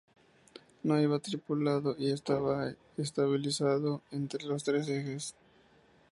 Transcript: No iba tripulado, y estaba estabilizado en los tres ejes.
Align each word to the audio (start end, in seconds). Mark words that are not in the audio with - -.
No 0.81 0.99
iba 0.99 1.19
tripulado, 1.19 1.95
y 1.95 2.09
estaba 2.09 2.73
estabilizado 2.97 4.01
en 4.09 4.27
los 4.47 4.63
tres 4.63 4.87
ejes. 4.89 5.35